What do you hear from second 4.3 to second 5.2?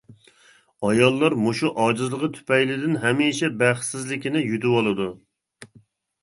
يۈدۈۋالىدۇ.